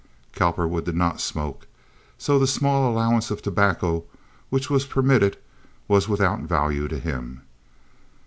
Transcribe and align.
Cowperwood 0.33 0.85
did 0.85 0.95
not 0.95 1.21
smoke, 1.21 1.67
so 2.17 2.39
the 2.39 2.47
small 2.47 2.91
allowance 2.91 3.29
of 3.29 3.43
tobacco 3.43 4.03
which 4.49 4.67
was 4.67 4.83
permitted 4.83 5.37
was 5.87 6.09
without 6.09 6.39
value 6.39 6.87
to 6.87 6.97
him. 6.97 7.43